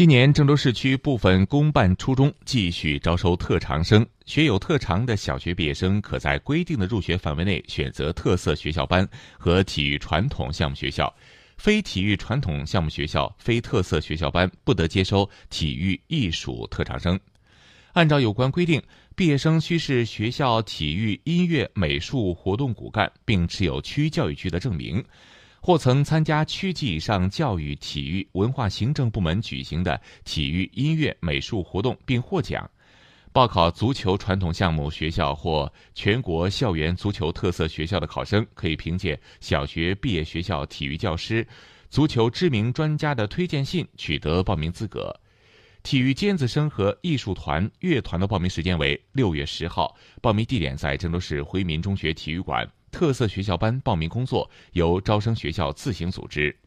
[0.00, 9.06] 今年郑州市区部分公办初中继续招收特长生，学有特长的小学毕业生可在规定的入学范围内选择特色学校班
[9.38, 11.14] 和体育传统项目学校，
[11.58, 17.20] 非体育传统项目学校、非特色学校班不得接收体育艺术特长生。
[17.92, 18.82] 按照有关规定，
[19.14, 25.04] 毕业生需是学校体育、音乐、美术活动骨干，并持有区教育局的证明。
[25.60, 32.64] 或曾参加区级以上教育、体育、文化行政部门举行的体育、音乐、美术活动并获奖；
[33.30, 41.46] 报考足球传统项目学校或全国校园足球特色学校的考生，可以凭借小学毕业学校体育教师、
[41.90, 45.14] 足球知名专家的推荐信取得报名资格。
[45.82, 52.70] 体育尖子生和艺术团、乐团的报名时间为六月十号，报名地点在郑州市回民中学体育馆。
[52.90, 56.60] 特色学校班报名工作由招生学校自行组织。